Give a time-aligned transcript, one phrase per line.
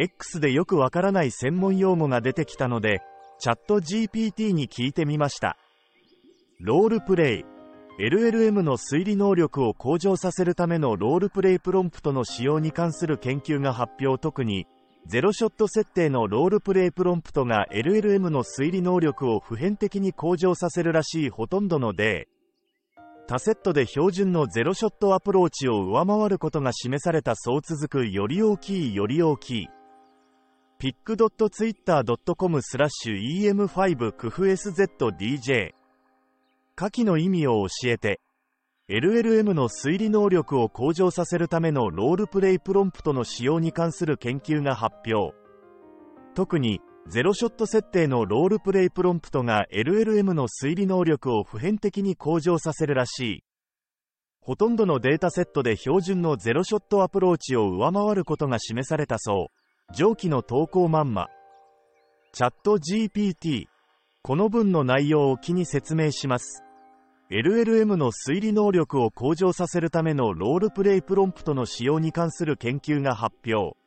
[0.00, 3.02] X でよくわからない専門用語が出てきたので、
[3.40, 5.56] チャット GPT に聞いてみました。
[6.60, 7.44] ロールプレイ。
[7.98, 14.68] LLM の推理能力を向上させるためのロールプレイプロンプトの使用に関する研究が発表特に、
[15.06, 29.68] ゼロショット設定のロールプレイプロンプトが LLM の推理能力を普遍的に向上させるらしいほとんどのデータセットで標準のゼロショットアプローチを上回ることが示されたそう続くより大きいより大きい。
[30.80, 35.72] pic.twitter.com スラッシュ em5 クフ SZDJ
[36.76, 38.20] 下記の意味を教えて。
[38.88, 45.36] LLM の推理能力を向上させるためのロールプレイプロンプトの使用に関する研究が発表。
[46.36, 53.44] 特にゼロショット設定のロールプレイプロンプトが LLM の推理能力を普遍的に向上させるらしい。
[54.40, 59.57] ほとんどのデータセットで標準のゼロショットアプローチを上回ることが示されたそう。
[59.94, 61.28] 上記の投稿まんま。
[62.32, 63.64] チャット GPT。
[64.22, 66.62] この文の内容を機に説明します。
[67.30, 73.78] LLM の推理能力を向上させるためのロールプレイプロンプトの使用に関する研究が発表。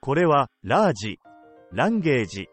[0.00, 1.20] これは、ラージ、
[1.70, 2.48] ランゲージ、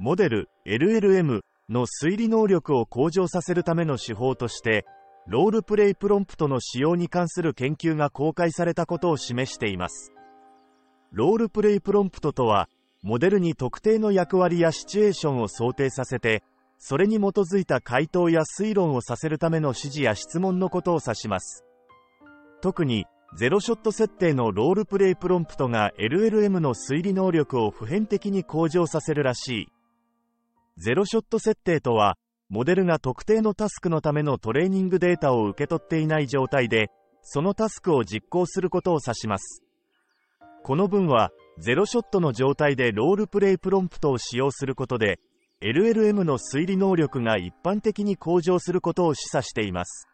[0.00, 4.84] モデル、LLM の推理能力を向上させるための手法として、
[5.28, 10.12] ロールプレイプロンプトの使用に関する研究が公開されたことを示しています。
[11.12, 12.68] ロールプレイプロンプトとは、
[13.02, 16.42] モデルに特定の役割やシチュエーションを想定させて、
[16.78, 21.64] それに基づいた回答や推論をさせるための指示や質問のことを指します。
[22.62, 29.68] 特に、ゼロショット設定のロールプレイプロンプトが LLM の推理能力を普遍的に向上させるらしい。
[30.76, 32.16] ゼロショット設定とは、
[32.48, 36.90] モデルが特定のタスクのためのトレーニングデータを受け取っていない状態で、
[37.22, 39.62] そのタスクを実行することを指します。
[40.62, 45.18] この文は、ゼロショットの状態でロールプレイプロンプトを使用することで、
[45.62, 50.06] LLM の推理能力が一般的に向上することを示唆しています。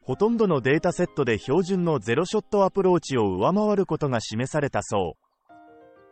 [0.00, 5.52] ほとんどのデータセットで標準のゼロショットアプローチを上回ることが示されたそう。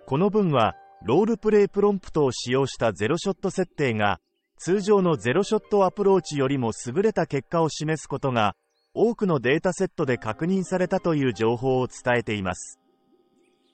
[0.07, 4.21] この文は、ロールプレイプロンプトを使用したゼロショット設定が、
[4.59, 8.55] 通常のゼロショットアプローチよりも優れた結果を示すことが、
[8.95, 12.79] 多くのデータセットで確認されたという情報を伝えています。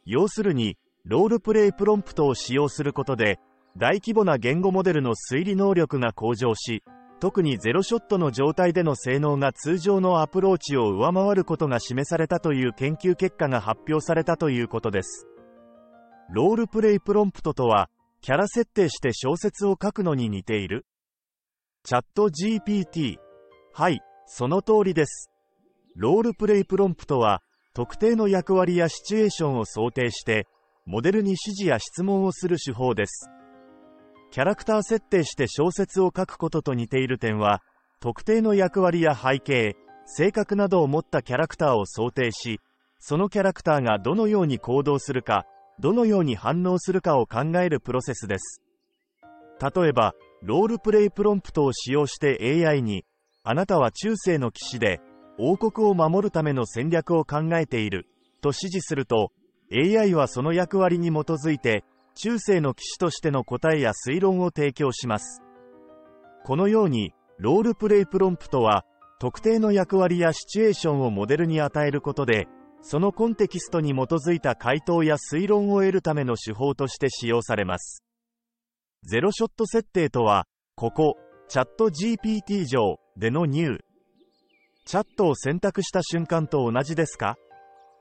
[0.05, 3.39] 要するに、ロールプレイプロンプトを使用することで、
[3.77, 6.83] 大規模な言語モデルの推理能力が向上し、
[7.21, 15.29] 特にゼロショットの状態での性能が通常のアプローチを上回ることが示されたという研究結果が発表されたということです。
[16.31, 17.89] ロールプレイプロンプトとは、
[18.21, 20.85] キャラ設定して小説を書くのに似ている
[21.85, 23.17] チャット GPT。
[23.73, 25.33] はい、その通りです。
[25.97, 27.43] ロールプレイプロンプトは、
[27.75, 30.47] 特定の役割やシチュエーションを想定して、
[30.85, 33.31] モデルに指示や質問をする手法です。
[34.31, 37.63] キャラクター設定して小説を書くことと似ている点は、
[38.01, 42.61] 特定の役割や背景、性格などを持ったキャラクターを想定し、
[42.99, 45.47] そのキャラクターがどのように行動するか、
[45.79, 48.63] どのように反応するかを考えるプロセスです。
[49.61, 53.05] 例えば、ロールプレイプロンプトを使用して AI に、
[53.45, 55.01] あなたは中世の騎士で、
[55.39, 58.07] 王国を守るための戦略を考えている。
[58.43, 59.33] と指示すると
[59.73, 61.85] AI はその役割に基づいて
[62.15, 65.43] 中世の騎士としての答えや推論を提供します。
[66.45, 68.85] このようにロールプレイプロンプトは
[69.19, 72.49] 特定の役割やシチュエーションをモデルに与えることで
[72.83, 78.03] そのコンテキストに基づいた回答や推論を得るための手法として使用されます。
[79.05, 81.17] ゼロショット設定とはここ
[81.49, 83.92] チャット GPT 上でのニュー。
[84.85, 87.37] チャットを選択した瞬間と同じですか？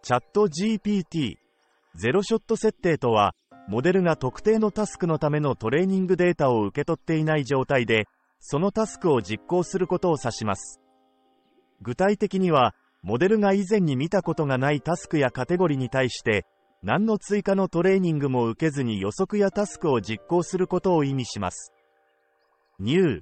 [0.01, 1.35] チャット GPT
[1.95, 3.35] ゼロショット設定とは
[3.67, 8.05] モデルが特定のタスクのためのトレーニングデータを受け取っていない状態で
[8.39, 10.81] そのタスクを実行することを指します
[11.83, 16.47] 具体的にはモデルが以前に見たことがないタスクやカテゴリに対して
[16.81, 21.71] 何の追加のトレーニングも受けずに予測やタスクを実行することを意味します。
[22.79, 23.21] ニュー、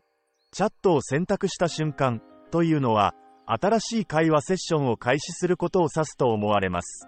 [0.53, 2.21] チャットを選択した瞬間
[2.51, 3.13] というのは、
[3.51, 7.07] 新しい会話セッションを開始することを指すと思われます。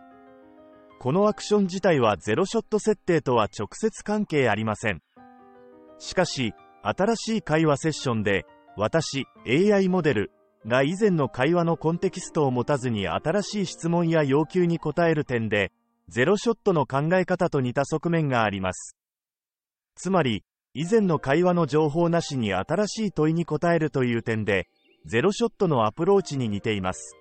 [1.00, 5.04] このアクション自体はゼロショット設定とは直接関係ありません。
[6.00, 10.32] しかし、新しい会話セッションで、私、AI モデル
[10.66, 15.72] が以前の会話のコンテキストを持たずに新しい質問や要求に答える点で、
[16.08, 18.98] ゼロショットの考え方と似た側面があります。
[19.96, 24.68] つまり、以前の会話の情報なしに新しい問いに答えるという点で、
[25.06, 27.16] ゼロショットのアプローチに似ています。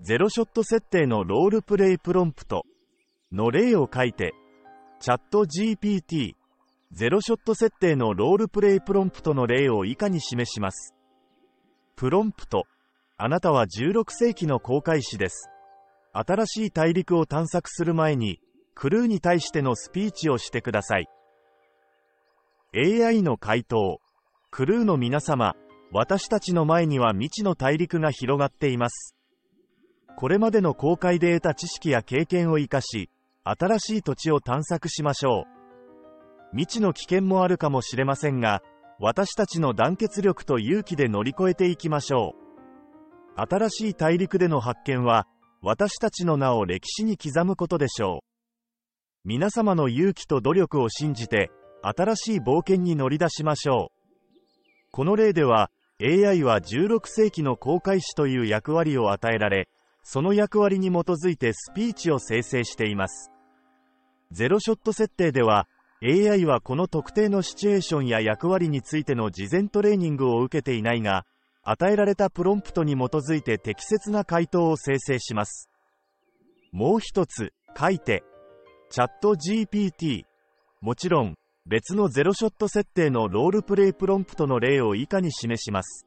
[0.00, 2.62] ゼロショット設定のロールプレイプロンプト
[3.32, 4.34] の例を書いて、
[5.00, 6.34] チャット GPT、
[6.92, 10.94] ゼロショット設定のロールプレイプロンプトの例を以下に示します。
[11.96, 12.64] プロンプト、
[13.16, 15.50] あなたは16世紀の航海士です。
[16.12, 18.40] 新しい大陸を探索する前に、
[18.74, 21.08] クルーに対してのスピーチをしてください。
[22.74, 24.00] AI の回答、
[24.50, 25.56] クルーの皆様、
[25.92, 29.16] 私たちの前には未知の大陸が広がっています。
[30.16, 33.10] これまでの公開で得た知識や経験を生かし、
[33.44, 35.56] 新しい土地を探索しましょう。
[36.52, 38.62] 未知の危険もあるかもしれませんが、
[38.98, 43.40] 私たちの団結力と勇気で乗り越えていきましょう。
[43.40, 45.26] 新しい大陸での発見は、
[45.60, 48.26] 私たちの名を歴史に刻むことでしょう。
[49.24, 51.50] 皆様の勇気と努力を信じて、
[51.82, 53.96] 新しい冒険に乗り出しましょう。
[54.92, 59.68] この例では、AI は16世紀の航海士という役割を与えられ、
[60.02, 63.30] その役割に基づいてスピーチを生成しています。
[64.30, 65.66] ゼロショット設定では、
[66.02, 71.24] AI はこの特定のシチュエーションや役割についての事前トレーニングを受けていないが、
[71.62, 75.70] 与えられたプロンプトに基づいて適切な回答を生成します。
[76.72, 78.22] もう一つ、書いて、
[78.90, 80.24] チャット GPT。
[80.82, 81.36] もちろん、
[81.68, 86.06] 別のゼロショット設定のロールプレイプロンプトの例を以下に示します。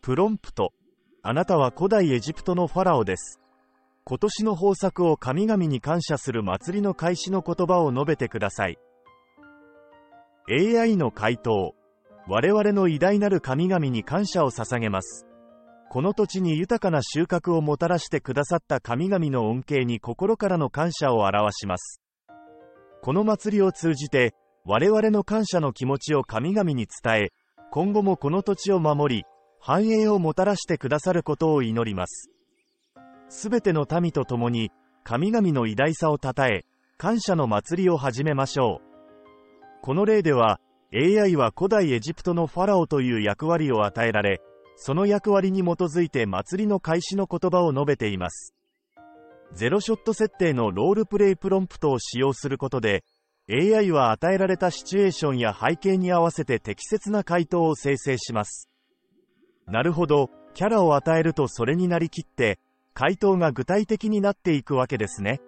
[0.00, 0.72] プロンプト。
[1.22, 3.40] あなたは古代エジプトのファラオです。
[4.04, 8.78] 今年の豊作を神々に感謝する祭りの開始の言葉を述べてください。
[10.50, 11.74] AI の回答。
[12.26, 15.26] 我々の偉大なる神々に感謝を捧げます。
[15.90, 22.00] この土地に豊かな収穫をもたらしてくださった神々の恩恵に心からの感謝を表します。
[23.02, 24.34] この祭りを通じて、
[24.66, 27.32] 我々の感謝の気持ちを神々に伝え、
[27.70, 29.24] 今後もこの土地を守り、
[29.60, 32.30] 繁栄をもたらしてくださることを祈ります。
[33.28, 34.70] すべての民と共に、
[35.02, 36.64] 神々の偉大さを称え、
[36.96, 39.82] 感謝の祭りを始めましょう。
[39.82, 40.60] この例では、
[40.94, 44.40] AI は古代エジプトのファラオという役割を与えられ、
[44.76, 48.54] その役割に基づいて祭りの開始の言葉を述べています。
[49.52, 53.04] ゼロショット設定のロールプレイプロンプトを使用することで、
[53.50, 58.70] AI は与えられたシチュエーションや背景に合わせて適切な回答を生成します。
[59.66, 62.58] なるほど、キャラを与えるとそれになりきって、
[62.94, 65.40] 回答が具体的になっていくわけですね。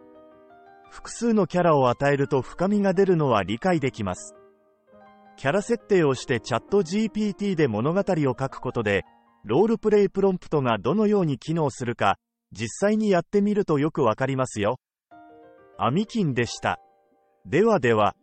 [0.90, 4.34] 複数のキャラを与えると深みが出るのは理解できます。
[5.36, 9.04] キャラ設定をしてチャット GPT で物語を書くことで、
[9.44, 12.18] ロールプレイプロンプトがどのように機能するか、
[12.52, 14.80] 実際にやってみるとよくわかりますよ。
[15.78, 16.78] アミキンでした。
[17.48, 18.16] ではでは。